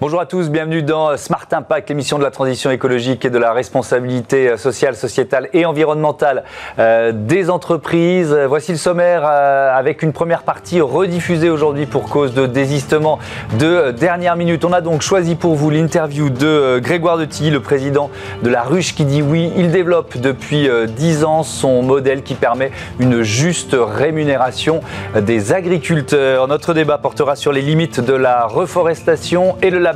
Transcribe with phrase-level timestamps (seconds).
[0.00, 3.52] Bonjour à tous, bienvenue dans Smart Impact, l'émission de la transition écologique et de la
[3.52, 6.44] responsabilité sociale, sociétale et environnementale
[6.78, 8.32] euh, des entreprises.
[8.46, 13.18] Voici le sommaire euh, avec une première partie rediffusée aujourd'hui pour cause de désistement
[13.58, 14.64] de dernière minute.
[14.64, 18.08] On a donc choisi pour vous l'interview de euh, Grégoire de Tilly, le président
[18.44, 19.52] de la ruche qui dit oui.
[19.56, 24.80] Il développe depuis 10 ans son modèle qui permet une juste rémunération
[25.20, 26.46] des agriculteurs.
[26.46, 29.87] Notre débat portera sur les limites de la reforestation et le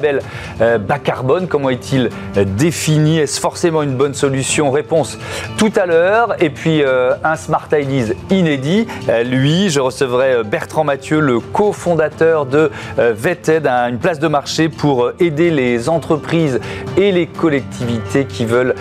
[0.61, 1.47] euh, bas carbone.
[1.47, 3.19] Comment est-il euh, défini?
[3.19, 4.71] Est-ce forcément une bonne solution?
[4.71, 5.19] Réponse
[5.59, 6.35] tout à l'heure.
[6.43, 8.87] Et puis euh, un Smart Ideas inédit.
[9.25, 15.51] lui, je recevrai Bertrand Mathieu, le cofondateur de VETED, une place de marché pour aider
[15.51, 16.61] les entreprises
[16.97, 18.75] et les collectivités qui veulent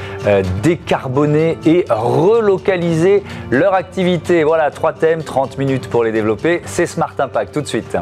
[0.63, 4.43] décarboner et relocaliser leur activité.
[4.43, 6.61] Voilà, trois thèmes, 30 minutes pour les développer.
[6.66, 7.97] C'est Smart Impact tout de suite.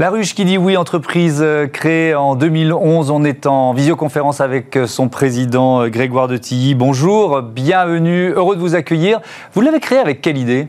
[0.00, 3.10] La Ruche qui dit oui, entreprise euh, créée en 2011.
[3.10, 6.76] On est en visioconférence avec euh, son président euh, Grégoire de Tilly.
[6.76, 9.20] Bonjour, bienvenue, heureux de vous accueillir.
[9.54, 10.68] Vous l'avez créé avec quelle idée?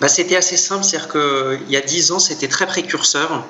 [0.00, 3.44] Bah, C'était assez simple, c'est-à-dire qu'il y a dix ans, c'était très précurseur.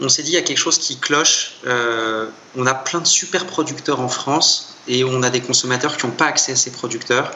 [0.00, 1.56] On s'est dit, il y a quelque chose qui cloche.
[2.56, 6.12] on a plein de super producteurs en France et on a des consommateurs qui n'ont
[6.12, 7.32] pas accès à ces producteurs.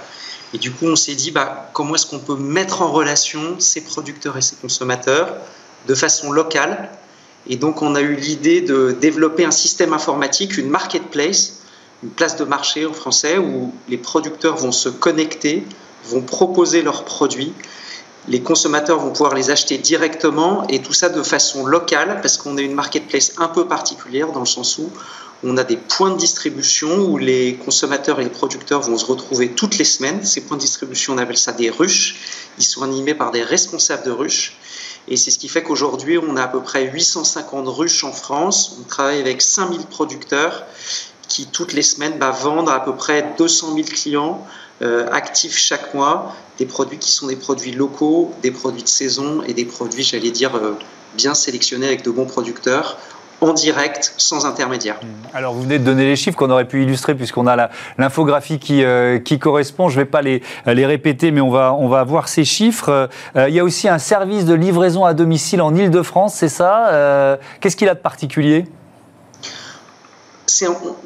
[0.54, 3.80] Et du coup, on s'est dit, bah, comment est-ce qu'on peut mettre en relation ces
[3.80, 5.34] producteurs et ces consommateurs
[5.86, 6.90] de façon locale.
[7.46, 11.62] Et donc, on a eu l'idée de développer un système informatique, une marketplace,
[12.02, 15.64] une place de marché en français, où les producteurs vont se connecter,
[16.04, 17.52] vont proposer leurs produits.
[18.28, 22.58] Les consommateurs vont pouvoir les acheter directement et tout ça de façon locale parce qu'on
[22.58, 24.90] est une marketplace un peu particulière dans le sens où
[25.42, 29.52] on a des points de distribution où les consommateurs et les producteurs vont se retrouver
[29.52, 30.24] toutes les semaines.
[30.24, 32.16] Ces points de distribution, on appelle ça des ruches.
[32.58, 34.58] Ils sont animés par des responsables de ruches.
[35.10, 38.76] Et c'est ce qui fait qu'aujourd'hui, on a à peu près 850 ruches en France.
[38.80, 40.64] On travaille avec 5000 producteurs
[41.28, 44.46] qui, toutes les semaines, bah, vendent à peu près 200 000 clients
[44.82, 49.42] euh, actifs chaque mois, des produits qui sont des produits locaux, des produits de saison
[49.42, 50.78] et des produits, j'allais dire, euh,
[51.16, 52.96] bien sélectionnés avec de bons producteurs
[53.40, 54.96] en direct, sans intermédiaire.
[55.02, 55.06] Mmh.
[55.34, 58.84] Alors vous venez de donner les chiffres qu'on aurait pu illustrer puisqu'on a l'infographie qui,
[58.84, 59.88] euh, qui correspond.
[59.88, 63.08] Je ne vais pas les, les répéter, mais on va, on va voir ces chiffres.
[63.36, 66.88] Euh, il y a aussi un service de livraison à domicile en Ile-de-France, c'est ça?
[66.88, 68.64] Euh, Qu'est-ce qu'il a de particulier?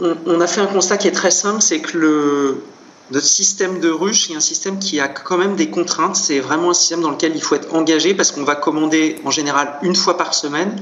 [0.01, 2.65] On, on, a fait un constat qui est très simple, c'est que le,
[3.11, 6.17] notre système de ruche est un système qui a quand même des contraintes.
[6.17, 9.31] C'est vraiment un système dans lequel il faut être engagé parce qu'on va commander en
[9.31, 10.77] général une fois par semaine.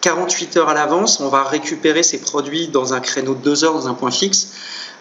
[0.00, 3.74] 48 heures à l'avance, on va récupérer ces produits dans un créneau de 2 heures,
[3.74, 4.48] dans un point fixe.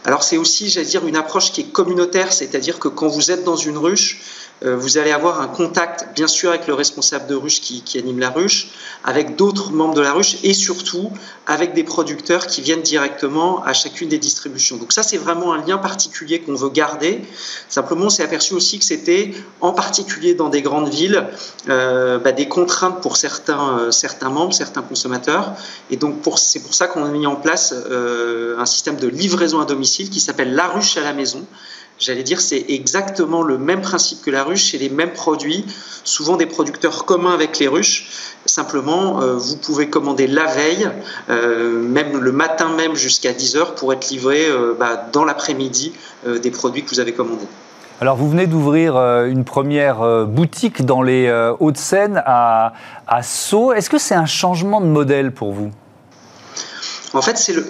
[0.03, 3.43] Alors c'est aussi, j'allais dire, une approche qui est communautaire, c'est-à-dire que quand vous êtes
[3.43, 4.21] dans une ruche,
[4.61, 8.29] vous allez avoir un contact, bien sûr, avec le responsable de ruche qui, anime la
[8.29, 8.69] ruche,
[9.03, 11.11] avec d'autres membres de la ruche et surtout
[11.45, 14.77] avec des producteurs qui viennent directement à chacune des distributions.
[14.77, 17.21] Donc ça, c'est vraiment un lien particulier qu'on veut garder.
[17.69, 21.27] Simplement, on s'est aperçu aussi que c'était, en particulier dans des grandes villes,
[21.69, 25.53] euh, bah, des contraintes pour certains, euh, certains membres, certains consommateurs.
[25.91, 27.73] Et donc, c'est pour ça qu'on a mis en place
[28.57, 31.45] un système de livraison à domicile qui s'appelle La Ruche à la maison
[31.97, 35.65] J'allais dire, c'est exactement le même principe que la ruche, c'est les mêmes produits,
[36.03, 38.09] souvent des producteurs communs avec les ruches.
[38.45, 40.89] Simplement, euh, vous pouvez commander la veille,
[41.29, 45.93] euh, même le matin même jusqu'à 10 heures pour être livré euh, bah, dans l'après-midi
[46.25, 47.45] des produits que vous avez commandés.
[48.01, 52.73] Alors, vous venez d'ouvrir une première boutique dans les Hauts-de-Seine à,
[53.07, 53.73] à Sceaux.
[53.73, 55.69] Est-ce que c'est un changement de modèle pour vous?
[57.13, 57.63] En fait, c'est le,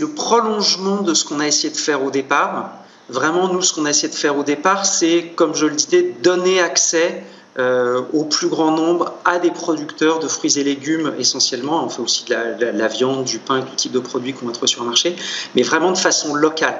[0.00, 2.79] le prolongement de ce qu'on a essayé de faire au départ.
[3.10, 6.14] Vraiment, nous, ce qu'on a essayé de faire au départ, c'est, comme je le disais,
[6.22, 7.24] donner accès
[7.58, 11.84] euh, au plus grand nombre à des producteurs de fruits et légumes essentiellement.
[11.84, 14.68] On fait aussi de la, viande, du pain tout type de produits qu'on va trouver
[14.68, 15.16] sur le marché,
[15.56, 16.78] mais vraiment de façon locale.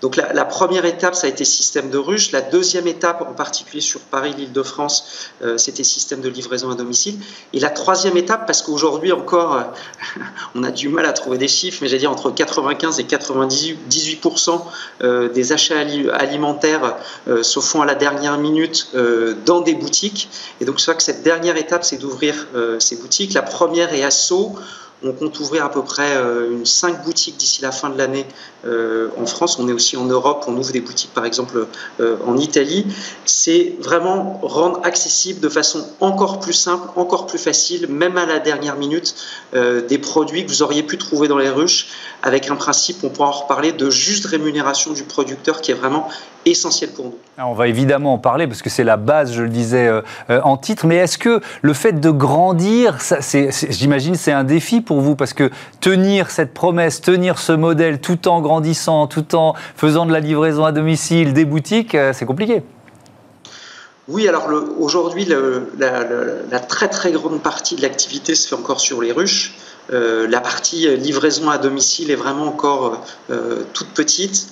[0.00, 2.30] Donc la, première étape, ça a été système de ruche.
[2.30, 7.18] La deuxième étape, en particulier sur Paris, l'Île-de-France, euh, c'était système de livraison à domicile.
[7.52, 9.62] Et la troisième étape, parce qu'aujourd'hui encore, euh,
[10.54, 14.60] on a du mal à trouver des chiffres, mais j'ai dit entre 95 et 98%
[15.02, 15.78] euh, des achats
[16.12, 16.96] alimentaires
[17.42, 18.90] se font à la dernière minute
[19.44, 20.28] dans des boutiques.
[20.60, 22.46] Et donc, c'est vrai que cette dernière étape, c'est d'ouvrir
[22.78, 23.34] ces boutiques.
[23.34, 24.56] La première est à Sceaux.
[25.04, 28.26] On compte ouvrir à peu près euh, une 5 boutiques d'ici la fin de l'année
[28.66, 29.58] euh, en France.
[29.60, 31.66] On est aussi en Europe, on ouvre des boutiques par exemple
[32.00, 32.84] euh, en Italie.
[33.24, 38.40] C'est vraiment rendre accessible de façon encore plus simple, encore plus facile, même à la
[38.40, 39.14] dernière minute,
[39.52, 41.88] des produits que vous auriez pu trouver dans les ruches
[42.22, 46.08] avec un principe, on pourra en reparler, de juste rémunération du producteur qui est vraiment
[46.50, 47.14] essentiel pour nous.
[47.38, 49.90] on va évidemment en parler parce que c'est la base, je le disais
[50.28, 52.98] en titre, mais est-ce que le fait de grandir,
[53.70, 55.50] j'imagine c'est un défi pour vous parce que
[55.80, 60.64] tenir cette promesse, tenir ce modèle tout en grandissant, tout en faisant de la livraison
[60.64, 62.62] à domicile, des boutiques, c'est compliqué.
[64.08, 64.48] Oui, alors
[64.78, 69.54] aujourd'hui, la, très très grande partie de l'activité se fait encore sur les ruches.
[69.92, 74.48] Euh, la partie livraison à domicile est vraiment encore euh, toute petite.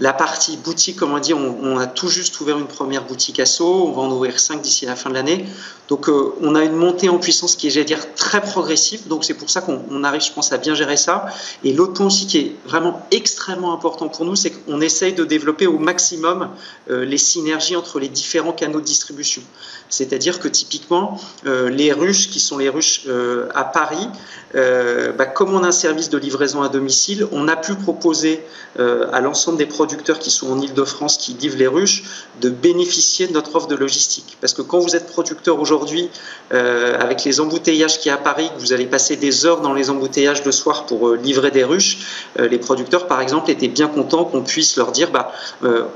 [0.00, 3.44] La partie boutique, comme on dit, on, a tout juste ouvert une première boutique à
[3.44, 5.44] Sceaux, on va en ouvrir cinq d'ici la fin de l'année.
[5.90, 9.08] Donc euh, on a une montée en puissance qui est, j'allais dire, très progressive.
[9.08, 11.26] Donc c'est pour ça qu'on arrive, je pense, à bien gérer ça.
[11.64, 15.24] Et l'autre point aussi qui est vraiment extrêmement important pour nous, c'est qu'on essaye de
[15.24, 16.48] développer au maximum
[16.88, 19.42] euh, les synergies entre les différents canaux de distribution.
[19.90, 23.06] C'est-à-dire que typiquement, euh, les ruches qui sont les ruches
[23.54, 24.08] à Paris,
[24.54, 28.44] bah, comme on a un service de livraison à domicile, on a pu proposer
[28.78, 32.04] à l'ensemble des produits qui sont en Ile-de-France, qui livrent les ruches,
[32.40, 34.36] de bénéficier de notre offre de logistique.
[34.40, 36.08] Parce que quand vous êtes producteur aujourd'hui,
[36.52, 39.60] euh, avec les embouteillages qui y a à Paris, que vous allez passer des heures
[39.60, 41.98] dans les embouteillages de soir pour euh, livrer des ruches,
[42.38, 45.32] euh, les producteurs, par exemple, étaient bien contents qu'on puisse leur dire, bah,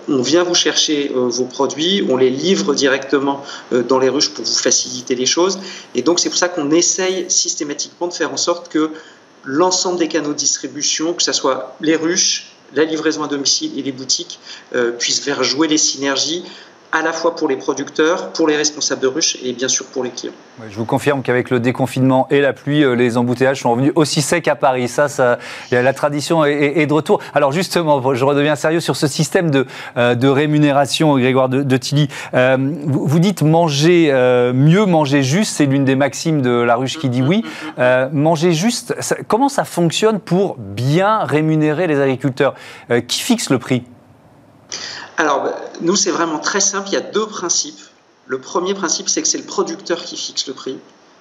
[0.09, 3.43] on vient vous chercher vos produits, on les livre directement
[3.89, 5.59] dans les ruches pour vous faciliter les choses.
[5.95, 8.91] Et donc, c'est pour ça qu'on essaye systématiquement de faire en sorte que
[9.45, 13.83] l'ensemble des canaux de distribution, que ce soit les ruches, la livraison à domicile et
[13.83, 14.39] les boutiques
[14.75, 16.45] euh, puissent faire jouer les synergies
[16.95, 20.05] à la fois pour les producteurs, pour les responsables de ruches et bien sûr pour
[20.05, 20.33] les clients.
[20.71, 24.23] je vous confirme qu'avec le déconfinement et la pluie, euh, les embouteillages sont revenus aussi
[24.23, 24.87] secs à Paris.
[24.87, 25.39] Ça, ça
[25.73, 27.21] la tradition est, de retour.
[27.35, 32.09] Alors justement, je redeviens sérieux sur ce système de, euh, de rémunération, Grégoire de, Tilly.
[32.33, 34.13] vous, dites manger
[34.55, 37.45] mieux, manger juste, c'est l'une des maximes de la ruche qui dit oui.
[38.13, 38.95] manger juste,
[39.27, 42.55] comment ça fonctionne pour bien rémunérer les agriculteurs?
[43.09, 43.83] Qui fixe le prix?
[45.17, 45.49] Alors,
[45.81, 46.89] nous, c'est vraiment très simple.
[46.89, 47.81] Il y a deux principes.
[48.27, 50.79] Le premier principe, c'est que c'est le producteur qui fixe le prix.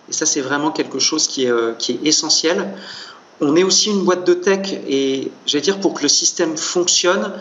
[0.10, 1.74] Et ça, c'est vraiment quelque chose qui est, euh,
[2.04, 2.74] essentiel.
[3.42, 7.34] On est aussi une boîte de tech et j'allais dire pour que le système fonctionne,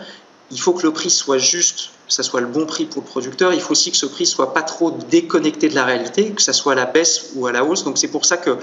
[0.51, 3.07] il faut que le prix soit juste que ça soit le bon prix pour le
[3.07, 6.43] producteur, il faut aussi que ce prix soit pas trop déconnecté de la réalité, que
[6.43, 7.83] ça soit à la baisse ou à la hausse.
[7.83, 8.57] Donc c'est pour ça que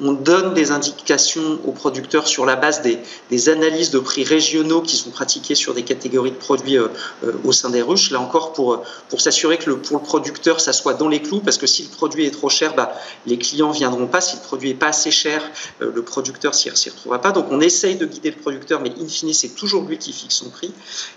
[0.00, 4.96] on donne des indications aux producteurs sur la base des, analyses de prix régionaux qui
[4.96, 6.88] sont pratiquées sur des catégories de produits euh,
[7.24, 8.10] euh, au sein des ruches.
[8.10, 11.40] Là encore pour pour s'assurer que le, pour le producteur ça soit dans les clous,
[11.40, 12.92] parce que si le produit est trop cher, bah,
[13.26, 14.20] les clients viendront pas.
[14.20, 15.42] Si le produit est pas assez cher,
[15.80, 17.30] euh, le producteur s'y retrouvera pas.
[17.30, 20.34] Donc on essaye de guider le producteur, mais in fine c'est toujours lui qui fixe
[20.34, 20.72] son prix.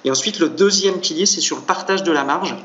[0.06, 2.58] Et ensuite le deuxième pilier c'est sur le partage de la marge.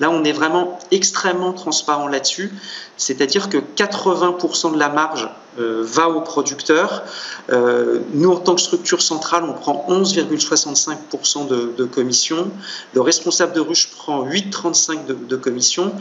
[0.00, 2.50] Là, on est vraiment extrêmement transparent là-dessus,
[2.96, 7.04] c'est-à-dire que 80% de la marge va au producteur.
[7.52, 12.50] Euh, nous, en tant que structure centrale, on prend 11,65% de, commission.
[12.94, 15.92] Le responsable de ruche prend 8,35% de, commission.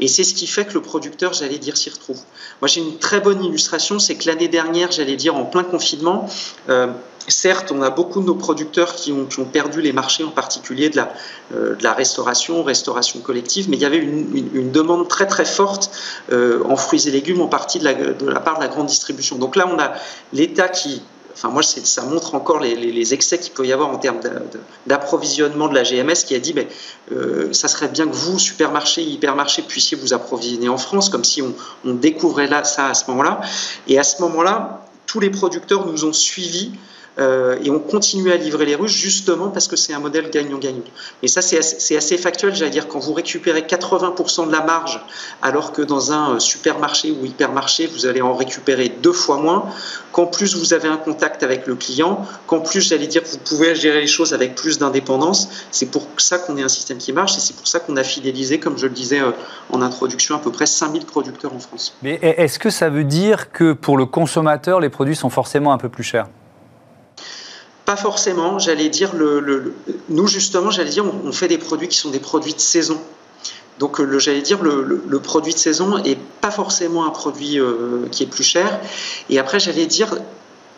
[0.00, 2.20] Et c'est ce qui fait que le producteur, j'allais dire, s'y retrouve.
[2.60, 6.28] Moi, j'ai une très bonne illustration, c'est que l'année dernière, j'allais dire, en plein confinement,
[6.68, 6.88] euh,
[7.28, 10.96] Certes, on a beaucoup de nos producteurs qui ont, perdu les marchés, en particulier de
[10.96, 11.12] la,
[11.54, 15.90] euh, restauration, restauration collective, mais il y avait une, demande très très forte
[16.32, 18.86] euh, en fruits et légumes, en partie de la, de la, part de la grande
[18.86, 19.01] distribution.
[19.38, 19.92] Donc là, on a
[20.32, 21.02] l'État qui,
[21.34, 24.20] enfin moi, ça montre encore les, excès qu'il peut y avoir en termes
[24.86, 26.68] d'approvisionnement de la GMS, qui a dit, mais,
[27.12, 31.42] euh, ça serait bien que vous, supermarchés, hypermarchés, puissiez vous approvisionner en France, comme si
[31.42, 33.40] on, on découvrait là, ça à ce moment-là.
[33.88, 36.72] Et à ce moment-là, tous les producteurs nous ont suivis
[37.18, 40.82] euh, et on continue à livrer les ruches justement parce que c'est un modèle gagnant-gagnant.
[41.22, 41.58] Et ça, c'est
[41.96, 45.00] assez, factuel, j'allais dire, quand vous récupérez 80% de la marge,
[45.42, 49.66] alors que dans un euh, supermarché ou hypermarché, vous allez en récupérer deux fois moins,
[50.12, 53.74] qu'en plus vous avez un contact avec le client, qu'en plus, j'allais dire, vous pouvez
[53.74, 55.48] gérer les choses avec plus d'indépendance.
[55.70, 58.04] C'est pour ça qu'on est un système qui marche et c'est pour ça qu'on a
[58.04, 59.32] fidélisé, comme je le disais euh,
[59.70, 61.94] en introduction, à peu près 5000 producteurs en France.
[62.02, 65.78] Mais est-ce que ça veut dire que pour le consommateur, les produits sont forcément un
[65.78, 66.26] peu plus chers?
[67.84, 69.74] Pas forcément, j'allais dire, le,
[70.08, 73.00] nous justement, j'allais dire, on, fait des produits qui sont des produits de saison.
[73.78, 78.26] Donc, j'allais dire, le, produit de saison est pas forcément un produit euh, qui est
[78.26, 78.80] plus cher.
[79.30, 80.14] Et après, j'allais dire,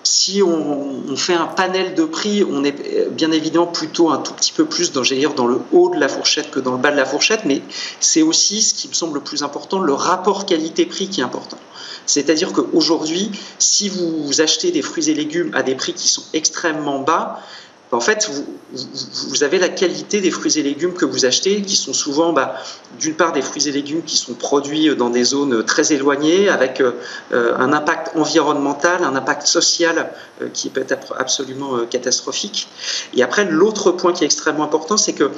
[0.05, 4.53] si on, fait un panel de prix, on est bien évidemment plutôt un tout petit
[4.53, 5.03] peu plus dans,
[5.35, 7.63] dans le haut de la fourchette que dans le bas de la fourchette, mais
[8.01, 11.59] c'est aussi ce qui me semble le plus important, le rapport qualité-prix qui est important.
[12.07, 17.01] C'est-à-dire qu'aujourd'hui, si vous achetez des fruits et légumes à des prix qui sont extrêmement
[17.01, 17.41] bas,
[17.95, 18.29] en fait,
[18.73, 22.55] vous, avez la qualité des fruits et légumes que vous achetez, qui sont souvent, bah,
[22.99, 26.81] d'une part, des fruits et légumes qui sont produits dans des zones très éloignées, avec
[26.81, 26.93] euh,
[27.57, 30.11] un impact environnemental, un impact social
[30.43, 32.69] euh, qui peut être absolument euh, catastrophique.
[33.15, 35.31] Et après, l'autre point qui est extrêmement important, c'est que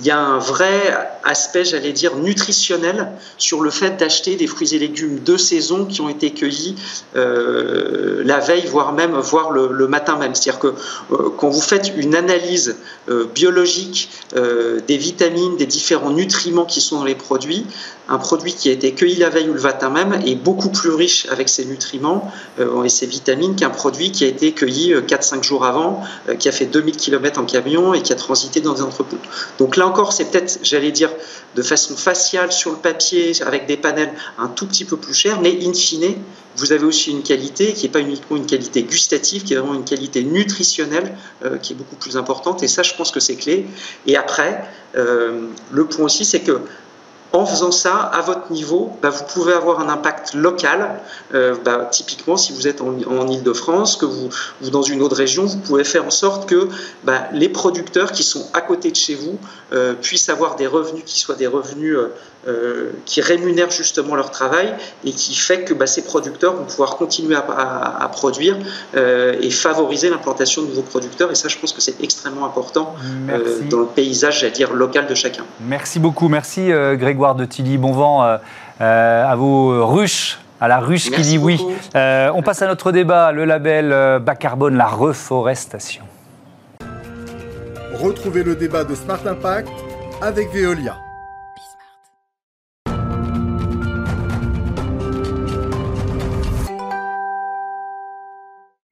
[0.00, 4.74] il y a un vrai aspect, j'allais dire, nutritionnel sur le fait d'acheter des fruits
[4.74, 6.76] et légumes de saison qui ont été cueillis
[7.14, 10.36] la veille, voire même voire le, matin même.
[10.36, 10.74] C'est-à-dire que
[11.38, 12.76] quand vous faites une analyse
[13.08, 17.66] euh, biologique des vitamines, des différents nutriments qui sont dans les produits,
[18.08, 20.90] un produit qui a été cueilli la veille ou le matin même est beaucoup plus
[20.90, 22.30] riche avec ses nutriments
[22.84, 26.02] et ses vitamines qu'un produit qui a été cueilli 4-5 jours avant,
[26.38, 29.18] qui a fait 2000 km en camion et qui a transité dans des entrepôts.
[29.58, 31.10] Donc là encore, c'est peut-être, j'allais dire,
[31.54, 35.40] de façon faciale sur le papier, avec des panels un tout petit peu plus cher,
[35.40, 36.14] mais in fine,
[36.56, 39.74] vous avez aussi une qualité qui n'est pas uniquement une qualité gustative, qui est vraiment
[39.74, 42.62] une qualité nutritionnelle euh, qui est beaucoup plus importante.
[42.62, 43.66] Et ça, je pense que c'est clé.
[44.06, 44.64] Et après,
[44.96, 46.60] euh, le point aussi, c'est que
[47.34, 50.98] en faisant ça, à votre niveau, bah, vous pouvez avoir un impact local.
[51.34, 54.30] Euh, bah, typiquement, si vous êtes en, Ile-de-France, que vous,
[54.70, 56.68] dans une autre région, vous pouvez faire en sorte que
[57.04, 59.38] bah, les producteurs qui sont à côté de chez vous
[60.00, 61.98] puissent avoir des revenus qui soient des revenus
[62.46, 67.34] euh, qui rémunèrent justement leur travail et qui fait que ces producteurs vont pouvoir continuer
[67.34, 67.44] à,
[68.00, 68.56] à, produire
[68.94, 71.30] et favoriser l'implantation de nouveaux producteurs.
[71.30, 72.94] Et ça, je pense que c'est extrêmement important
[73.70, 75.44] dans le paysage, à dire, local de chacun.
[75.60, 76.28] Merci beaucoup.
[76.28, 77.78] Merci Grégoire de Tilly.
[77.78, 78.36] Bon vent euh,
[78.80, 81.64] euh, à vos ruches à la ruche qui dit oui.
[81.94, 83.90] Euh, on passe à notre débat, le label
[84.20, 86.02] bas carbone, la reforestation.
[87.94, 89.70] Retrouvez le débat de Smart Impact
[90.20, 90.96] avec Veolia.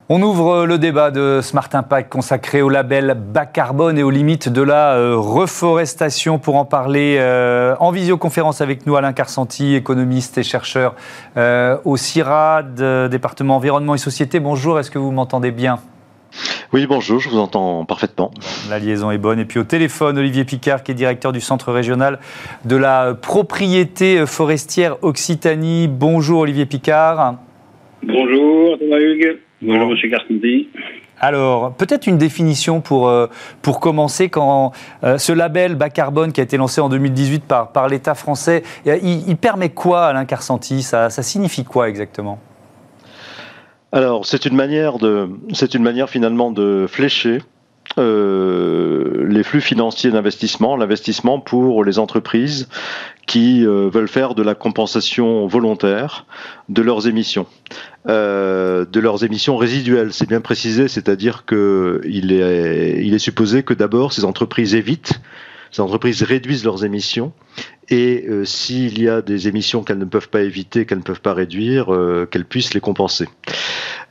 [0.08, 4.48] On ouvre le débat de Smart Impact consacré au label bas carbone et aux limites
[4.48, 6.38] de la euh, reforestation.
[6.38, 10.94] Pour en parler euh, en visioconférence avec nous, Alain Carsanti, économiste et chercheur
[11.36, 14.38] euh, au CIRAD, département environnement et société.
[14.38, 15.80] Bonjour, est-ce que vous m'entendez bien?
[16.72, 18.30] Oui, bonjour, je vous entends parfaitement.
[18.70, 19.40] La liaison est bonne.
[19.40, 22.20] Et puis au téléphone, Olivier Picard, qui est directeur du Centre régional
[22.64, 25.88] de la propriété forestière Occitanie.
[25.88, 27.38] Bonjour Olivier Picard.
[28.04, 29.45] Bonjour Thomas Hugues?
[29.62, 30.68] Bonjour, Monsieur Carpentier.
[31.18, 33.26] Alors, peut-être une définition pour, euh,
[33.62, 34.72] pour commencer, quand
[35.02, 38.62] euh, ce label bas carbone qui a été lancé en 2018 par, par l'État français,
[38.84, 40.82] il, permet quoi, Alain Carcenti?
[40.82, 42.38] Ça, ça signifie quoi exactement?
[43.92, 47.38] Alors, c'est une manière de, c'est une manière finalement de flécher
[47.98, 52.68] euh, les flux financiers d'investissement, l'investissement pour les entreprises
[53.26, 56.26] qui euh, veulent faire de la compensation volontaire
[56.68, 57.46] de leurs émissions,
[58.08, 60.12] euh, de leurs émissions résiduelles.
[60.12, 65.20] C'est bien précisé, c'est-à-dire que il est, il est supposé que d'abord ces entreprises évitent
[65.76, 67.32] ces entreprises réduisent leurs émissions
[67.88, 71.20] et euh, s'il y a des émissions qu'elles ne peuvent pas éviter, qu'elles ne peuvent
[71.20, 73.28] pas réduire, euh, qu'elles puissent les compenser.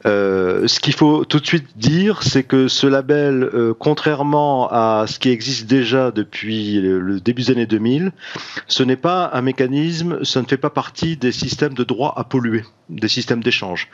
[0.06, 5.20] Euh, ce qu'il faut tout de suite dire, c'est que ce label, contrairement à ce
[5.20, 8.12] qui existe déjà depuis le, début des années 2000,
[8.68, 12.24] ce n'est pas un mécanisme, ça ne fait pas partie des systèmes de droit à
[12.24, 13.90] polluer, des systèmes d'échange.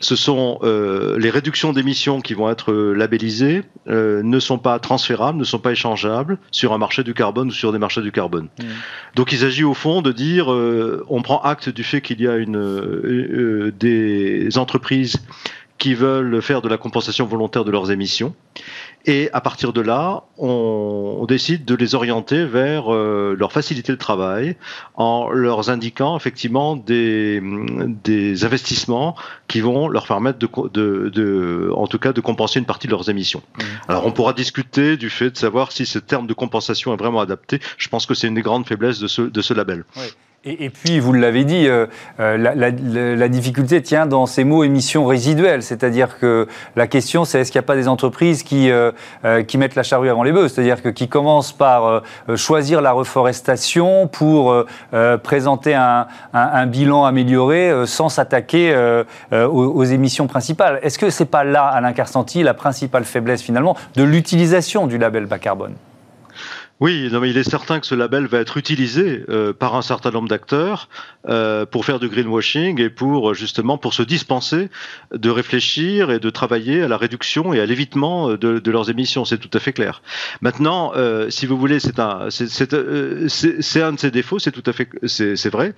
[0.00, 5.58] Ce sont les réductions d'émissions qui vont être labellisées, ne sont pas transférables, ne sont
[5.58, 8.48] pas échangeables sur un marché du carbone ou sur des marchés du carbone.
[8.58, 8.64] Mmh.
[9.14, 12.28] Donc il s'agit au fond de dire, euh, on prend acte du fait qu'il y
[12.28, 15.16] a une, euh, euh, des entreprises
[15.78, 18.34] qui veulent faire de la compensation volontaire de leurs émissions.
[19.06, 24.56] Et à partir de là, on, décide de les orienter vers leur faciliter le travail
[24.94, 27.42] en leur indiquant effectivement des,
[28.04, 29.16] des investissements
[29.48, 32.92] qui vont leur permettre de, de, de, en tout cas, de compenser une partie de
[32.92, 33.42] leurs émissions.
[33.56, 33.62] Mmh.
[33.88, 37.20] Alors on pourra discuter du fait de savoir si ce terme de compensation est vraiment
[37.20, 37.60] adapté.
[37.78, 39.84] Je pense que c'est une des grandes faiblesses de ce, de ce label.
[39.96, 40.02] Oui.
[40.46, 41.86] Et, puis, vous l'avez dit, euh,
[42.20, 45.62] euh, la, difficulté tient dans ces mots émissions résiduelles.
[45.62, 46.46] C'est-à-dire que
[46.76, 48.92] la question, c'est est-ce qu'il n'y a pas des entreprises qui, euh,
[49.48, 50.48] qui mettent la charrue avant les bœufs?
[50.48, 52.02] C'est-à-dire que qui commencent par
[52.36, 54.54] choisir la reforestation pour
[55.22, 58.74] présenter un, bilan amélioré sans s'attaquer
[59.32, 60.78] aux, émissions principales.
[60.82, 65.26] Est-ce que c'est pas là, Alain Carsanti, la principale faiblesse finalement de l'utilisation du label
[65.26, 65.74] bas carbone?
[66.80, 69.82] Oui, non, mais il est certain que ce label va être utilisé euh, par un
[69.82, 70.88] certain nombre d'acteurs
[71.28, 74.68] euh, pour faire du greenwashing et pour justement pour se dispenser
[75.12, 79.24] de réfléchir et de travailler à la réduction et à l'évitement de, leurs émissions.
[79.24, 80.02] C'est tout à fait clair.
[80.40, 83.28] Maintenant, euh, si vous voulez, c'est un, c'est, euh,
[83.76, 84.38] un de ses défauts.
[84.38, 85.74] C'est tout à fait, c'est, vrai.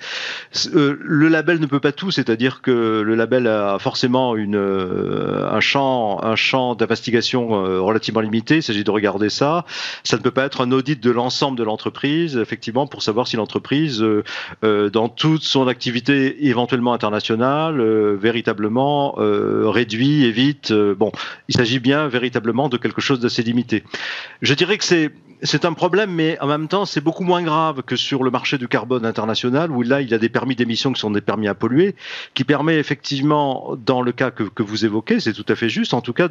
[0.74, 5.60] Euh, le label ne peut pas tout, c'est-à-dire que le label a forcément une, un
[5.60, 7.48] champ, un champ d'investigation
[7.84, 8.56] relativement limité.
[8.56, 9.64] Il s'agit de regarder ça.
[10.04, 14.02] Ça ne peut pas être un de l'ensemble de l'entreprise, effectivement, pour savoir si l'entreprise,
[14.02, 14.22] euh,
[14.64, 20.72] euh, dans toute son activité éventuellement internationale, euh, véritablement réduit, évite.
[20.72, 21.10] bon,
[21.48, 23.82] il s'agit bien véritablement de quelque chose d'assez limité.
[24.42, 25.10] Je dirais que c'est
[25.42, 28.58] c'est un problème, mais en même temps, c'est beaucoup moins grave que sur le marché
[28.58, 31.48] du carbone international, où là, il y a des permis d'émission qui sont des permis
[31.48, 31.94] à polluer,
[32.34, 36.00] qui permet effectivement, dans le cas que, vous évoquez, c'est tout à fait juste, en
[36.00, 36.28] tout cas,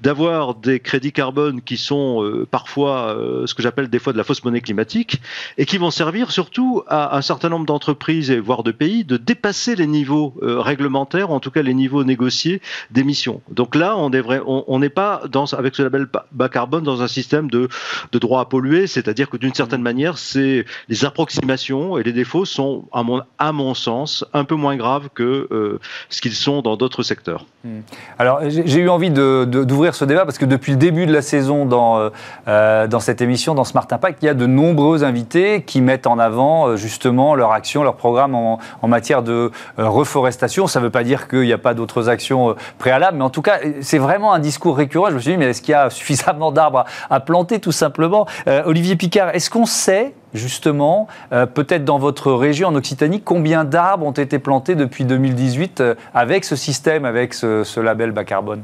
[0.00, 4.18] d'avoir des crédits carbone qui sont euh, parfois euh, ce que j'appelle des fois de
[4.18, 5.20] la fausse monnaie climatique,
[5.56, 9.76] et qui vont servir surtout à un certain nombre d'entreprises voire de pays de dépasser
[9.76, 13.42] les niveaux euh, réglementaires, en tout cas les niveaux négociés d'émissions.
[13.50, 17.68] Donc là, on n'est pas avec ce label bas carbone dans un système de,
[18.12, 22.44] de droit à polluer, c'est-à-dire que d'une certaine manière, c'est les approximations et les défauts
[22.44, 25.78] sont, à mon, à mon sens, un peu moins graves que euh,
[26.08, 27.44] ce qu'ils sont dans d'autres secteurs.
[27.64, 27.80] Hmm.
[28.18, 31.66] Alors, j'ai eu envie d'ouvrir ce débat parce que depuis le début de la saison
[31.66, 32.10] dans, euh,
[32.48, 36.06] euh, dans cette émission, dans Smart Impact, il y a de nombreux invités qui mettent
[36.06, 40.66] en avant justement leur action, leur programme en, en matière de reforestation.
[40.66, 43.42] Ça ne veut pas dire qu'il n'y a pas d'autres actions préalables, mais en tout
[43.42, 45.10] cas, c'est vraiment un discours récurrent.
[45.10, 48.26] Je me suis dit, mais est-ce qu'il y a suffisamment d'arbres à planter tout simplement?
[48.46, 53.64] Euh, Olivier Picard, est-ce qu'on sait justement, euh, peut-être dans votre région en Occitanie, combien
[53.64, 58.62] d'arbres ont été plantés depuis 2018 euh, avec ce système, avec ce label bas carbone?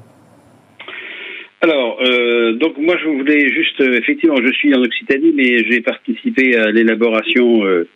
[1.63, 5.81] Alors, euh, donc moi je voulais juste, euh, effectivement, je suis en Occitanie, mais j'ai
[5.81, 7.89] participé à l'élaboration euh,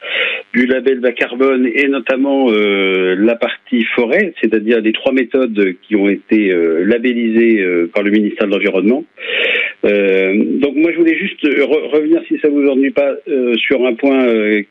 [0.55, 6.09] du label bas carbone et notamment la partie forêt, c'est-à-dire les trois méthodes qui ont
[6.09, 6.53] été
[6.85, 7.65] labellisées
[7.95, 9.05] par le ministère de l'Environnement.
[9.85, 13.15] donc moi je voulais juste revenir, si ça vous ennuie pas,
[13.57, 14.27] sur un point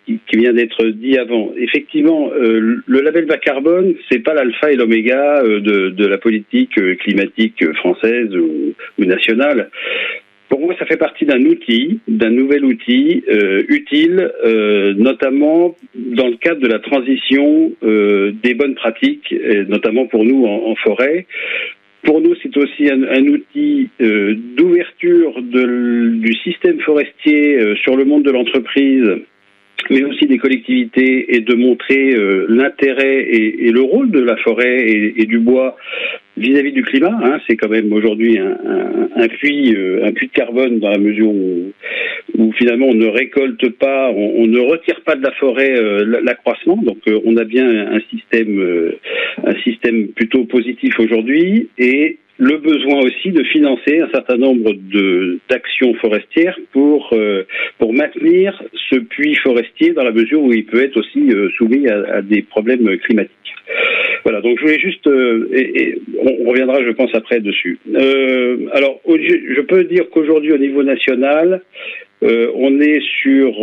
[0.05, 1.53] qui, qui, vient d'être dit avant.
[1.58, 7.63] Effectivement, le label bas carbone, c'est pas l'alpha et l'oméga de, de, la politique climatique
[7.75, 8.36] française
[8.98, 9.69] ou nationale.
[10.50, 16.27] Pour moi, ça fait partie d'un outil, d'un nouvel outil euh, utile, euh, notamment dans
[16.27, 19.33] le cadre de la transition euh, des bonnes pratiques,
[19.67, 21.27] notamment pour nous en, forêt.
[22.03, 28.32] Pour nous, c'est aussi un, un outil d'ouverture du système forestier sur le monde de
[28.32, 29.19] l'entreprise
[29.89, 32.15] mais aussi des collectivités et de montrer
[32.47, 35.77] l'intérêt et, et, le rôle de la forêt et, et du bois
[36.39, 37.17] vis-à-vis du climat.
[37.21, 38.57] Hein, c'est quand même aujourd'hui un,
[39.15, 41.71] un, puits, euh, un puits de carbone dans la mesure où,
[42.37, 46.77] où finalement on ne récolte pas, on, ne retire pas de la forêt euh, l'accroissement.
[46.77, 48.93] Donc euh, on a bien un système,
[49.45, 55.39] un système plutôt positif aujourd'hui et le besoin aussi de financer un certain nombre de
[55.49, 57.13] d'actions forestières pour
[57.78, 62.17] pour maintenir ce puits forestier dans la mesure où il peut être aussi soumis à,
[62.17, 63.36] à des problèmes climatiques.
[64.23, 67.80] Voilà, donc je voulais juste, euh, et, on reviendra, je pense, après dessus.
[67.93, 71.62] Euh, alors, je peux dire qu'aujourd'hui, au niveau national,
[72.23, 73.54] euh, on est sur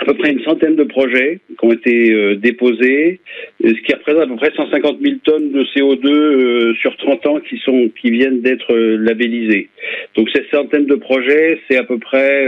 [0.00, 3.20] à peu près une centaine de projets qui ont été déposés,
[3.62, 7.58] ce qui représente à peu près 150 000 tonnes de CO2 sur 30 ans qui
[7.58, 9.68] sont qui viennent d'être labellisés.
[10.14, 12.46] Donc ces centaines de projets, c'est à peu près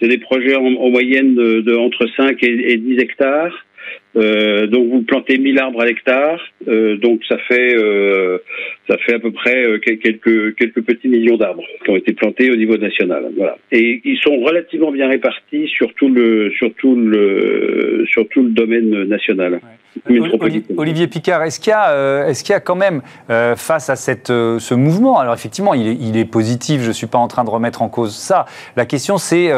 [0.00, 3.64] des projets en, moyenne de, entre 5 et, et 10 hectares.
[4.16, 8.38] Euh, donc vous plantez 1000 arbres à l'hectare, euh, donc ça fait euh,
[8.88, 12.50] ça fait à peu près euh, quelques quelques petits millions d'arbres qui ont été plantés
[12.50, 13.26] au niveau national.
[13.36, 13.58] Voilà.
[13.72, 18.50] Et ils sont relativement bien répartis sur tout le sur tout le sur tout le
[18.50, 19.60] domaine national.
[20.76, 24.28] Olivier Picard, est-ce qu'il y a est-ce qu'il y a quand même face à cette
[24.28, 26.82] ce mouvement Alors effectivement, il est, il est positif.
[26.82, 28.46] Je suis pas en train de remettre en cause ça.
[28.76, 29.52] La question c'est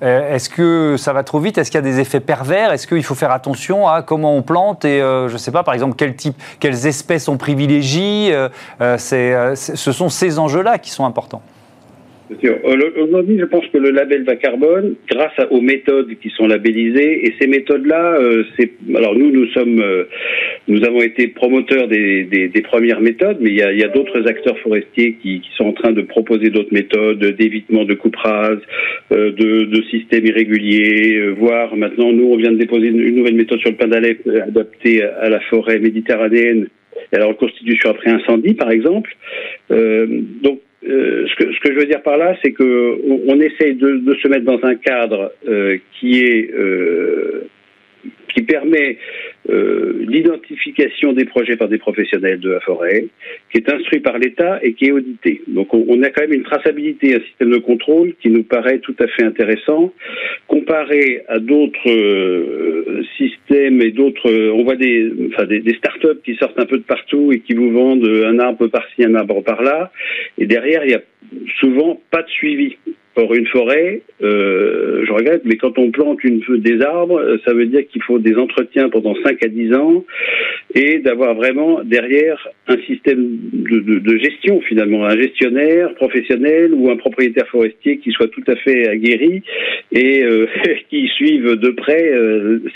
[0.00, 1.58] est-ce que ça va trop vite?
[1.58, 2.72] Est-ce qu'il y a des effets pervers?
[2.72, 5.62] Est-ce qu'il faut faire attention à comment on plante et euh, je ne sais pas,
[5.62, 8.32] par exemple, quel type, quelles espèces on privilégie.
[8.32, 8.48] Euh,
[8.80, 11.42] euh, ce sont ces enjeux-là qui sont importants.
[12.98, 17.34] Aujourd'hui, je pense que le label bas carbone, grâce aux méthodes qui sont labellisées, et
[17.40, 18.18] ces méthodes-là,
[18.58, 19.82] c'est alors nous, nous sommes,
[20.68, 25.42] nous avons été promoteurs des, premières méthodes, mais il y a, d'autres acteurs forestiers qui,
[25.56, 28.60] sont en train de proposer d'autres méthodes d'évitement de coupe rase,
[29.10, 33.70] de, de systèmes irréguliers, voire maintenant, nous, on vient de déposer une, nouvelle méthode sur
[33.70, 36.68] le pain d'Alep adaptée à la forêt méditerranéenne.
[37.12, 39.14] Alors, constitution après incendie, par exemple.
[39.70, 43.98] donc, ce, que, ce, que, je veux dire par là, c'est que on, essaye de,
[43.98, 45.32] de, se mettre dans un cadre
[45.98, 46.50] qui est
[48.34, 48.98] qui permet
[49.50, 53.06] euh, l'identification des projets par des professionnels de la forêt,
[53.50, 55.42] qui est instruit par l'État et qui est audité.
[55.48, 58.96] Donc on, a quand même une traçabilité, un système de contrôle qui nous paraît tout
[58.98, 59.92] à fait intéressant,
[60.46, 64.30] comparé à d'autres euh, systèmes et d'autres.
[64.30, 67.40] Euh, on voit des, enfin des, des start-up qui sortent un peu de partout et
[67.40, 69.92] qui vous vendent un arbre par-ci, un arbre par-là,
[70.38, 71.02] et derrière il y a
[71.60, 72.76] souvent pas de suivi.
[73.14, 77.52] Or, une forêt, euh, je regrette, mais quand on plante une, des arbres, euh, ça
[77.52, 80.02] veut dire qu'il faut des entretiens pendant 5 à 10 ans
[80.74, 87.46] et d'avoir vraiment derrière un système de, gestion finalement, un gestionnaire professionnel ou un propriétaire
[87.48, 89.42] forestier qui soit tout à fait aguerri
[89.90, 90.46] et euh,
[90.88, 92.12] qui suive de près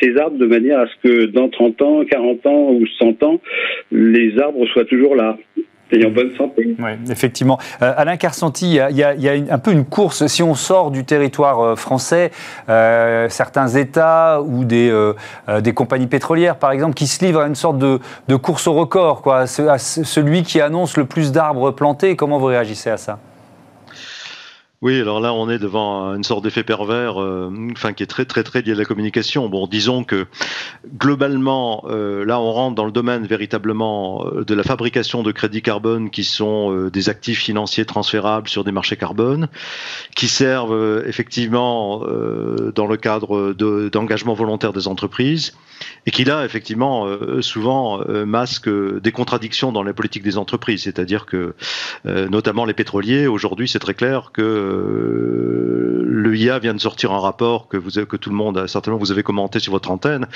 [0.02, 3.40] ces arbres de manière à ce que dans 30 ans, 40 ans ou 100 ans,
[3.90, 5.38] les arbres soient toujours là
[5.92, 6.76] et en bonne santé.
[6.78, 7.58] Oui, effectivement.
[7.82, 11.60] Euh, Alain Carsanti, il y a, un peu une course, si on sort du territoire
[11.60, 12.30] euh, français,
[12.68, 14.92] euh, certains États ou des,
[15.74, 19.22] compagnies pétrolières, par exemple, qui se livrent à une sorte de, de course au record,
[19.22, 22.16] quoi, à celui qui annonce le plus d'arbres plantés.
[22.16, 23.18] Comment vous réagissez à ça?
[24.82, 27.50] Oui, alors là, on est devant une sorte d'effet pervers, euh,
[27.96, 29.48] qui est très très très lié à la communication.
[29.48, 30.26] Bon, disons que
[30.98, 35.62] globalement, euh, là, on rentre dans le domaine véritablement euh, de la fabrication de crédits
[35.62, 39.48] carbone, qui sont euh, des actifs financiers transférables sur des marchés carbone,
[40.14, 42.00] qui servent effectivement
[42.74, 43.54] dans le cadre
[43.88, 45.54] d'engagement de, volontaire des entreprises,
[46.06, 47.06] et qui là, effectivement,
[47.40, 50.82] souvent masquent des contradictions dans la politique des entreprises.
[50.84, 51.54] C'est-à-dire que,
[52.04, 57.20] notamment les pétroliers, aujourd'hui, c'est très clair que euh, le IA vient de sortir un
[57.20, 60.26] rapport que, vous avez, que tout le monde, certainement, vous avez commenté sur votre antenne,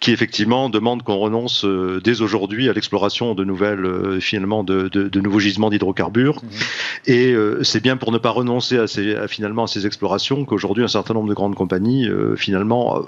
[0.00, 4.88] qui effectivement demande qu'on renonce euh, dès aujourd'hui à l'exploration de nouvelles, euh, finalement, de,
[4.88, 6.36] de, de nouveaux gisements d'hydrocarbures.
[6.42, 6.48] Mmh.
[7.08, 10.82] Et c'est bien pour ne pas renoncer à, ces, à, finalement à ces explorations qu'aujourd'hui
[10.82, 13.00] un certain nombre de grandes compagnies finalement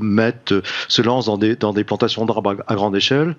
[0.00, 0.54] mettent,
[0.88, 3.36] se lancent dans des, dans des plantations d'arbres à, grande échelle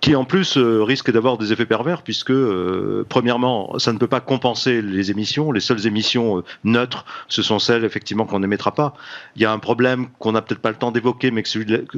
[0.00, 4.06] qui en plus euh, risque d'avoir des effets pervers puisque euh, premièrement ça ne peut
[4.06, 5.52] pas compenser les émissions.
[5.52, 8.94] Les seules émissions euh, neutres ce sont celles effectivement qu'on n'émettra pas.
[9.36, 11.42] Il y a un problème qu'on n'a peut-être pas le temps d'évoquer mais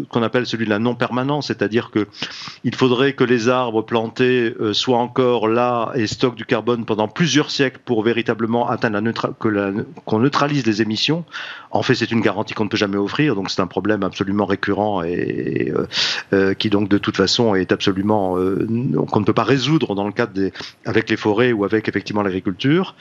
[0.08, 2.08] qu'on appelle celui de la non permanence c'est-à-dire que
[2.64, 7.06] il faudrait que les arbres plantés euh, soient encore là et stockent du carbone pendant
[7.06, 11.24] plusieurs siècles pour véritablement atteindre la neutra que qu'on neutralise les émissions.
[11.70, 14.46] En fait c'est une garantie qu'on ne peut jamais offrir donc c'est un problème absolument
[14.46, 15.72] récurrent et,
[16.58, 18.66] qui donc de toute façon est absolument euh,
[19.10, 20.52] qu'on ne peut pas résoudre dans le cadre des
[20.84, 22.94] avec les forêts ou avec effectivement l'agriculture.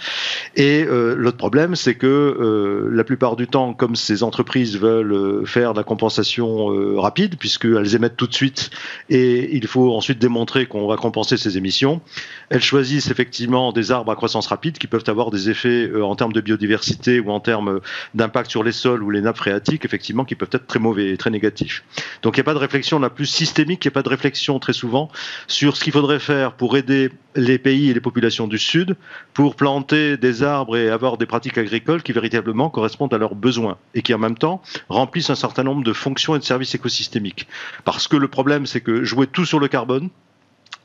[0.56, 5.46] Et euh, l'autre problème, c'est que euh, la plupart du temps, comme ces entreprises veulent
[5.46, 6.68] faire de la compensation
[7.00, 8.70] rapide, puisqu'elles émettent tout de suite,
[9.10, 12.02] et il faut ensuite démontrer qu'on va compenser ces émissions,
[12.50, 16.34] elles choisissent effectivement des arbres à croissance rapide qui peuvent avoir des effets en termes
[16.34, 17.80] de biodiversité ou en termes
[18.14, 21.18] d'impact sur les sols ou les nappes phréatiques, effectivement, qui peuvent être très mauvais et
[21.18, 21.84] très négatifs.
[22.22, 24.10] Donc il n'y a pas de réflexion la plus systémique, il n'y a pas de
[24.10, 25.10] réflexion très souvent
[25.48, 28.96] sur ce qu'il faudrait faire pour aider les pays et les populations du Sud
[29.34, 33.78] pour planter des arbres et avoir des pratiques agricoles qui véritablement correspondent à leurs besoins
[33.94, 37.48] et qui en même temps remplissent un certain nombre de fonctions et de services écosystémiques.
[37.86, 40.10] Parce que le problème, c'est que jouer tout sur le carbone,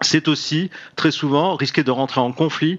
[0.02, 2.78] c'est aussi très souvent risquer de rentrer en conflit,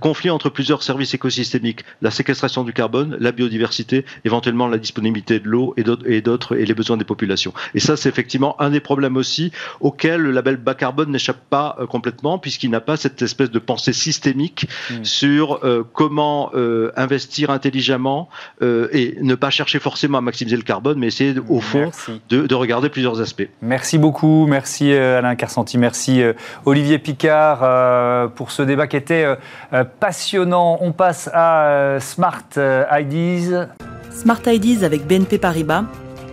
[0.00, 5.48] conflit entre plusieurs services écosystémiques, la séquestration du carbone, la biodiversité, éventuellement la disponibilité de
[5.48, 7.52] l'eau et d'autres et les besoins des populations.
[7.74, 11.76] Et ça, c'est effectivement un des problèmes aussi auxquels le label bas carbone n'échappe pas
[11.78, 15.04] euh, complètement, puisqu'il n'a pas cette espèce de pensée systémique mmh.
[15.04, 18.28] sur euh, comment euh, investir intelligemment
[18.60, 21.90] et ne pas chercher forcément à maximiser le carbone, mais essayer au fond
[22.28, 23.48] de, de, regarder plusieurs aspects.
[23.62, 26.22] Merci beaucoup, merci Alain Carsanti, merci.
[26.64, 29.36] Olivier Picard euh, pour ce débat qui était euh,
[29.72, 30.78] euh, passionnant.
[30.80, 33.68] On passe à Smart IDs.
[34.10, 35.84] Smart IDs avec BNP Paribas.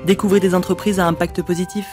[0.06, 1.86] Découvrez des entreprises à impact positif.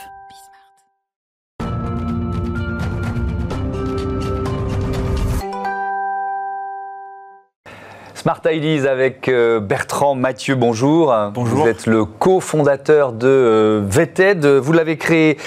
[8.21, 9.31] Smart Ideas avec
[9.63, 11.15] Bertrand Mathieu, bonjour.
[11.33, 11.63] Bonjour.
[11.63, 14.45] Vous êtes le cofondateur de VETED.
[14.45, 15.39] Vous l'avez créé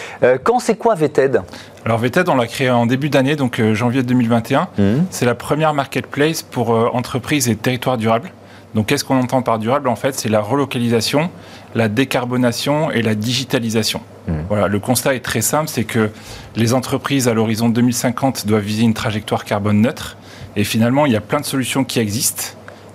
[0.44, 1.44] quand C'est quoi VETED
[1.86, 4.70] alors VTED, on l'a créé en début d'année, donc euh, janvier 2021.
[4.78, 4.84] Mmh.
[5.10, 8.32] C'est la première marketplace pour euh, entreprises et territoires durables.
[8.74, 9.90] Donc qu'est-ce qu'on entend par durable?
[9.90, 11.30] En fait, c'est la relocalisation,
[11.76, 14.00] la décarbonation et la digitalisation.
[14.30, 14.34] Mmh.
[14.48, 16.10] Voilà, le constat est très simple, c'est que
[16.56, 20.16] les entreprises à l'horizon 2050 doivent viser une trajectoire carbone neutre.
[20.56, 22.44] Et finalement, il y a plein de solutions qui existent,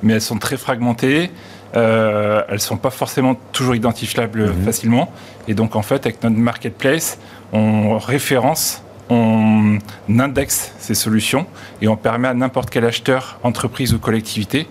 [0.03, 1.31] mais elles sont très fragmentées.
[1.77, 4.65] Euh, elles ne sont pas forcément toujours identifiables mmh.
[4.65, 5.13] facilement.
[5.49, 7.19] Et donc, en fait, avec notre marketplace,
[7.53, 9.79] on référence on
[10.18, 11.47] indexe ces solutions
[11.83, 14.66] et on permet à n'importe quel acheteur, entreprise ou collectivité,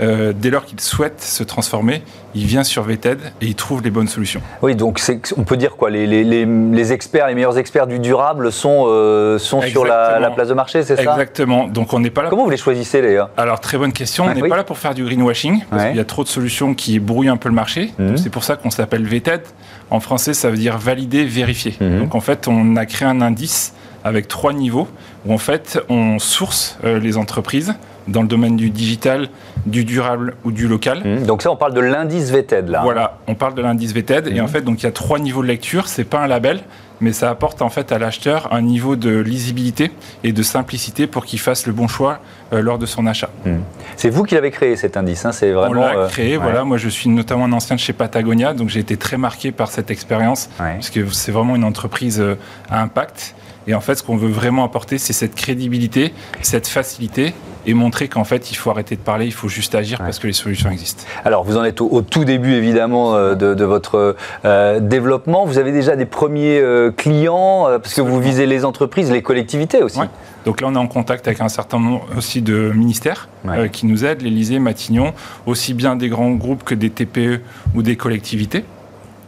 [0.00, 2.02] euh, dès lors qu'il souhaite se transformer,
[2.34, 4.40] il vient sur VTED et il trouve les bonnes solutions.
[4.62, 5.00] Oui, donc
[5.36, 9.38] on peut dire quoi les, les, les, experts, les meilleurs experts du durable sont, euh,
[9.38, 11.02] sont sur la, place de marché, c'est ça?
[11.02, 11.66] Exactement.
[11.66, 12.30] Donc on n'est pas là.
[12.30, 13.30] Comment vous les choisissez les gars?
[13.36, 14.24] Alors très bonne question.
[14.24, 16.74] on n'est pas là pour faire du greenwashing parce qu'il y a trop de solutions
[16.74, 17.92] qui brouillent un peu le marché.
[17.98, 18.16] Mhm.
[18.16, 19.42] C'est pour ça qu'on s'appelle VTED.
[19.90, 21.74] En français, ça veut dire valider, vérifier.
[21.80, 22.00] Mhm.
[22.00, 24.88] Donc en fait, on a créé un indice avec trois niveaux
[25.26, 27.74] où en fait on source euh, les entreprises
[28.08, 29.28] dans le domaine du digital,
[29.66, 31.02] du durable ou du local.
[31.04, 31.26] Mmh.
[31.26, 32.80] donc ça, on parle de l'indice VTED là.
[32.82, 34.48] Voilà, on parle de l'indice VTED et en mmh.
[34.48, 35.88] fait, donc il y a trois niveaux de lecture.
[35.88, 36.60] C'est pas un label,
[37.00, 39.92] mais ça apporte en fait à l'acheteur un niveau de lisibilité
[40.24, 42.18] et de simplicité pour qu'il fasse le bon choix
[42.52, 43.30] euh, lors de son achat.
[43.44, 43.56] Mmh.
[43.96, 45.70] C'est vous qui l'avez créé cet indice, hein c'est vraiment.
[45.70, 46.64] On l'a euh, créé, voilà.
[46.64, 49.70] Moi, je suis notamment un ancien de chez Patagonia, donc j'ai été très marqué par
[49.70, 52.22] cette expérience parce que c'est vraiment une entreprise
[52.70, 53.34] à impact.
[53.66, 57.34] Et en fait, ce qu'on veut vraiment apporter, c'est cette crédibilité, cette facilité
[57.66, 60.26] et montrer qu'en fait, il faut arrêter de parler, il faut juste agir parce que
[60.26, 61.04] les solutions existent.
[61.24, 65.44] Alors, vous en êtes au, tout début, évidemment, euh, de, votre euh, développement.
[65.44, 69.82] Vous avez déjà des premiers euh, clients, parce que vous visez les entreprises, les collectivités
[69.82, 70.00] aussi.
[70.46, 73.28] Donc là, on est en contact avec un certain nombre aussi de ministères
[73.72, 75.12] qui nous aident, l'Élysée, Matignon,
[75.46, 77.40] aussi bien des grands groupes que des TPE
[77.74, 78.64] ou des collectivités.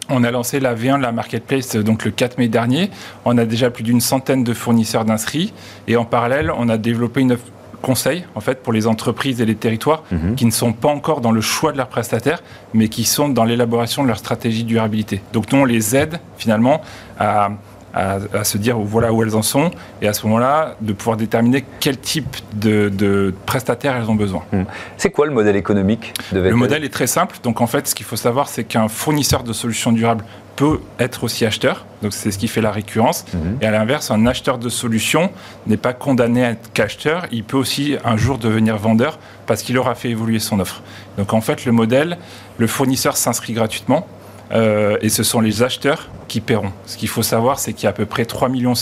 [0.08, 2.90] On a lancé la V1 de la marketplace donc le 4 mai dernier.
[3.24, 5.52] On a déjà plus d'une centaine de fournisseurs d'inscrits
[5.86, 7.36] et en parallèle, on a développé une
[7.82, 10.36] conseil en fait pour les entreprises et les territoires mhm.
[10.36, 13.44] qui ne sont pas encore dans le choix de leurs prestataires, mais qui sont dans
[13.44, 15.20] l'élaboration de leur stratégie de durabilité.
[15.32, 16.80] Donc nous on les aide finalement
[17.18, 17.50] à
[17.94, 21.64] à, se dire voilà où elles en sont et à ce moment-là de pouvoir déterminer
[21.80, 24.42] quel type de, de prestataires elles ont besoin.
[24.52, 24.64] Hmm.
[24.96, 27.36] C'est quoi le modèle économique de Le modèle est très simple.
[27.42, 30.24] Donc en fait, ce qu'il faut savoir, c'est qu'un fournisseur de solutions durables
[30.56, 31.86] peut être aussi acheteur.
[32.02, 33.24] Donc c'est ce qui fait la récurrence.
[33.32, 33.56] Hmm.
[33.60, 35.30] Et à l'inverse, un acheteur de solutions
[35.66, 37.26] n'est pas condamné à être qu'acheteur.
[37.30, 40.82] Il peut aussi un jour devenir vendeur parce qu'il aura fait évoluer son offre.
[41.18, 42.18] Donc en fait, le modèle,
[42.58, 44.06] le fournisseur s'inscrit gratuitement.
[44.52, 46.72] Euh, et ce sont les acheteurs qui paieront.
[46.86, 48.74] Ce qu'il faut savoir, c'est qu'il y a à peu près 3,7 millions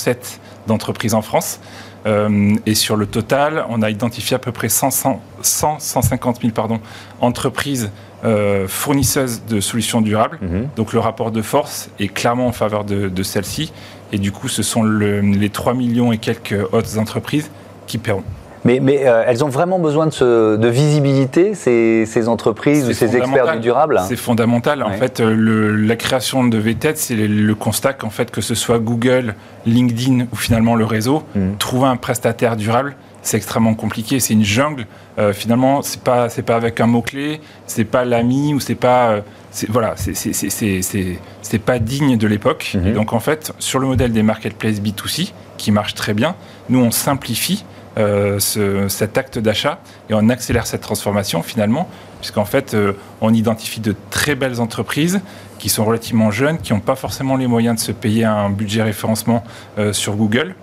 [0.67, 1.61] d'entreprises en France.
[2.07, 6.81] Euh, et sur le total, on a identifié à peu près 100, 150 000 pardon,
[7.21, 7.91] entreprises
[8.25, 10.39] euh, fournisseuses de solutions durables.
[10.41, 10.69] Mhm.
[10.77, 13.73] Donc le rapport de force est clairement en faveur de, de celle-ci.
[14.13, 17.51] Et du coup, ce sont les 3 millions et quelques autres entreprises
[17.87, 18.25] qui paieront.
[18.64, 23.16] Mais, mais euh, elles ont vraiment besoin de, de visibilité, ces, ces entreprises ou ces
[23.16, 24.01] experts du durable?
[24.07, 24.83] C'est fondamental.
[24.83, 28.55] En fait, euh, le, la création de VTED, c'est le, constat qu'en fait, que ce
[28.55, 29.35] soit Google,
[29.66, 31.57] LinkedIn ou finalement le réseau, mm.
[31.59, 34.20] trouver un prestataire durable, c'est extrêmement compliqué.
[34.20, 34.87] C'est une jungle.
[35.18, 38.75] Euh, finalement, c'est pas c'est pas avec un mot clé, c'est pas l'ami ou c'est
[38.75, 39.20] pas euh,
[39.68, 42.73] voilà, c'est pas digne de l'époque.
[42.75, 42.92] Mm-hmm.
[42.92, 46.35] Donc en fait, sur le modèle des marketplaces B2C qui marche très bien,
[46.68, 47.64] nous on simplifie
[47.98, 51.88] euh, cet acte d'achat et on accélère cette transformation finalement,
[52.20, 55.20] puisqu'en fait, euh, on identifie de très belles entreprises
[55.59, 58.83] qui sont relativement jeunes, qui n'ont pas forcément les moyens de se payer un budget
[58.83, 59.42] référencement
[59.79, 60.55] euh, sur Google.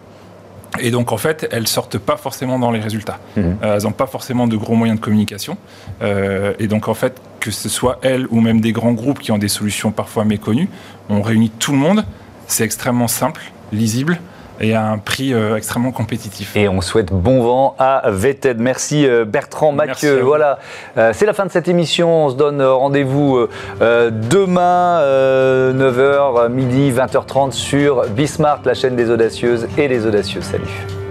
[0.80, 3.20] Et donc, en fait, elles sortent pas forcément dans les résultats.
[3.36, 3.58] Mhm.
[3.62, 5.58] elles n'ont pas forcément de gros moyens de communication.
[6.02, 9.38] et donc, en fait, que ce soit elles ou même des grands groupes qui ont
[9.38, 10.70] des solutions parfois méconnues,
[11.10, 12.06] on réunit tout le monde.
[12.48, 14.20] C'est extrêmement simple, lisible
[14.60, 16.56] et à un prix euh, extrêmement compétitif.
[16.56, 18.60] Et on souhaite bon vent à VTED.
[18.60, 20.22] Merci euh, Bertrand Mathieu.
[20.22, 20.60] voilà,
[20.98, 22.26] euh, c'est la fin de cette émission.
[22.26, 23.48] On se donne rendez-vous
[23.80, 30.42] demain, 9h, midi, 20h30 sur Bismart, la chaîne des audacieuses et des audacieux.
[30.42, 31.07] Salut.